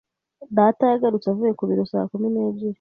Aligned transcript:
Data 0.57 0.83
yagarutse 0.91 1.27
avuye 1.29 1.53
ku 1.59 1.63
biro 1.69 1.83
saa 1.91 2.09
kumi 2.11 2.27
n'ebyiri. 2.29 2.69